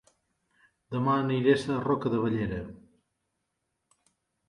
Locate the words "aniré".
1.25-1.55